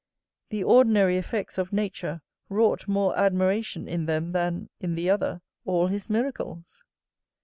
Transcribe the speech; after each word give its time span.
The 0.49 0.63
ordinary 0.63 1.19
effects 1.19 1.59
of 1.59 1.71
nature 1.71 2.23
wrought 2.49 2.87
more 2.87 3.15
admiration 3.15 3.87
in 3.87 4.07
them 4.07 4.31
than, 4.31 4.69
in 4.79 4.95
the 4.95 5.11
other, 5.11 5.43
all 5.63 5.85
his 5.85 6.09
miracles. 6.09 6.81